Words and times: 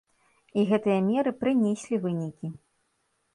І 0.61 0.63
гэтыя 0.71 1.01
меры 1.09 1.33
прынеслі 1.43 2.01
вынікі. 2.07 2.47